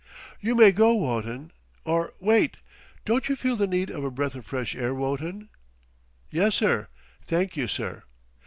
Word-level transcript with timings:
"You 0.39 0.55
may 0.55 0.71
go, 0.71 0.95
Wotton 0.95 1.51
or, 1.85 2.15
wait. 2.19 2.57
Don't 3.05 3.29
you 3.29 3.35
feel 3.35 3.55
the 3.55 3.67
need 3.67 3.91
of 3.91 4.03
a 4.03 4.09
breath 4.09 4.33
of 4.33 4.47
fresh 4.47 4.75
air, 4.75 4.95
Wotton?" 4.95 5.49
"Yessir, 6.31 6.87
thank 7.27 7.55
you, 7.55 7.67
sir." 7.67 8.01